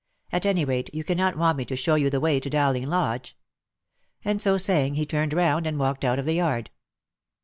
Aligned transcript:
At 0.31 0.47
any 0.47 0.65
rate, 0.65 0.89
you 0.95 1.03
cannot 1.03 1.37
want 1.37 1.59
me 1.59 1.65
to 1.65 1.75
show 1.75 1.93
you 1.93 2.09
the 2.09 2.19
way 2.19 2.39
to 2.39 2.49
Dowling 2.49 2.87
Lodge." 2.89 3.37
And 4.25 4.41
so 4.41 4.57
saying, 4.57 4.95
he 4.95 5.05
turned 5.05 5.31
round, 5.31 5.67
and 5.67 5.77
walked 5.77 6.03
out 6.03 6.17
of 6.17 6.25
the 6.25 6.33
yard. 6.33 6.71